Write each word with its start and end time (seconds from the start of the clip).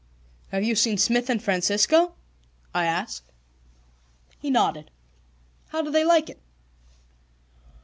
"Have 0.47 0.63
you 0.63 0.73
seen 0.73 0.97
Smith 0.97 1.29
and 1.29 1.39
Francisco?" 1.43 2.15
I 2.73 2.85
asked. 2.87 3.31
He 4.39 4.49
nodded. 4.49 4.89
"How 5.67 5.83
do 5.83 5.91
they 5.91 6.03
like 6.03 6.27
it?" 6.27 6.41